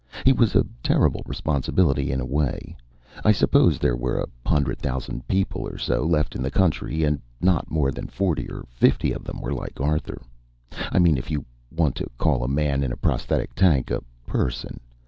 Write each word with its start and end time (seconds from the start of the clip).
He 0.25 0.33
was 0.33 0.55
a 0.55 0.65
terrible 0.81 1.21
responsibility, 1.27 2.11
in 2.11 2.19
a 2.19 2.25
way. 2.25 2.75
I 3.23 3.31
suppose 3.31 3.77
there 3.77 3.95
were 3.95 4.17
a 4.19 4.49
hundred 4.49 4.79
thousand 4.79 5.27
people 5.27 5.61
or 5.67 5.77
so 5.77 6.03
left 6.07 6.35
in 6.35 6.41
the 6.41 6.49
country, 6.49 7.03
and 7.03 7.21
not 7.39 7.69
more 7.69 7.91
than 7.91 8.07
forty 8.07 8.49
or 8.49 8.65
fifty 8.71 9.11
of 9.11 9.23
them 9.23 9.39
were 9.39 9.53
like 9.53 9.79
Arthur 9.79 10.19
I 10.91 10.97
mean 10.97 11.19
if 11.19 11.29
you 11.29 11.45
want 11.69 11.93
to 11.97 12.09
call 12.17 12.43
a 12.43 12.47
man 12.47 12.81
in 12.81 12.91
a 12.91 12.97
prosthetic 12.97 13.53
tank 13.53 13.91
a 13.91 14.01
"person." 14.25 14.79